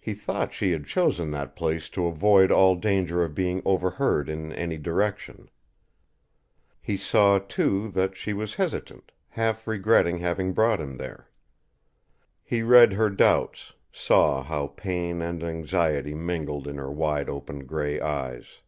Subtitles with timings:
[0.00, 4.52] He thought she had chosen that place to avoid all danger of being overheard in
[4.52, 5.50] any direction.
[6.80, 11.28] He saw, too, that she was hesitant, half regretting having brought him there.
[12.44, 18.00] He read her doubts, saw how pain and anxiety mingled in her wide open grey
[18.00, 18.60] eyes.